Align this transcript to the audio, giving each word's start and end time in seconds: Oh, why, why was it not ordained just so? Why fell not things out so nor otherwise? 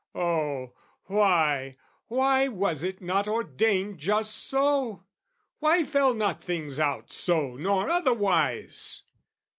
Oh, 0.15 0.73
why, 1.05 1.77
why 2.07 2.47
was 2.47 2.81
it 2.81 3.01
not 3.03 3.27
ordained 3.27 3.99
just 3.99 4.35
so? 4.35 5.03
Why 5.59 5.83
fell 5.83 6.15
not 6.15 6.43
things 6.43 6.79
out 6.79 7.11
so 7.13 7.55
nor 7.55 7.87
otherwise? 7.87 9.03